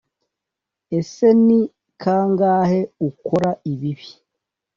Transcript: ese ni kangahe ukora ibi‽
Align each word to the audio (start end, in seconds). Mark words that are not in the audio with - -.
ese 0.99 1.27
ni 1.45 1.59
kangahe 2.01 2.81
ukora 3.09 3.49
ibi‽ 3.71 3.93